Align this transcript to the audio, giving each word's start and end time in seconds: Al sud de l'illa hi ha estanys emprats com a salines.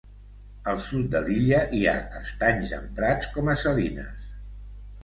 Al 0.71 0.79
sud 0.85 1.11
de 1.15 1.21
l'illa 1.27 1.59
hi 1.81 1.83
ha 1.91 1.95
estanys 2.23 2.75
emprats 2.81 3.31
com 3.39 3.55
a 3.55 3.57
salines. 3.67 4.35